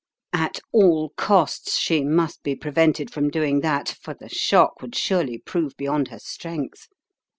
At 0.33 0.59
all 0.71 1.11
costs 1.15 1.77
she 1.77 2.03
must 2.03 2.41
be 2.41 2.55
prevented 2.55 3.11
from 3.13 3.29
doing 3.29 3.59
that, 3.59 3.89
for 4.01 4.15
the 4.15 4.29
shock 4.29 4.81
would 4.81 4.95
surely 4.95 5.37
prove 5.37 5.77
beyond 5.77 6.07
her 6.07 6.17
strength. 6.17 6.87